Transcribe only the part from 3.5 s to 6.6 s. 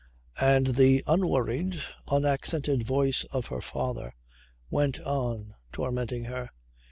father went on tormenting her.